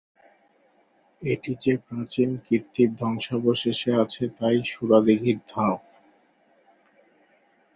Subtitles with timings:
[1.21, 5.81] এটি যে প্রাচীন কীর্তির ধ্বংসাবশেষ আছে তাই সুরা দীঘির ধাপ।